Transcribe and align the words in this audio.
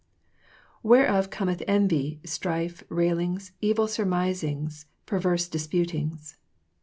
Whereof 0.81 1.29
cometh 1.29 1.61
envy, 1.67 2.21
strife, 2.23 2.83
railings, 2.89 3.51
evil 3.61 3.87
surmisings, 3.87 4.87
perverse 5.05 5.47
disputings. 5.47 6.37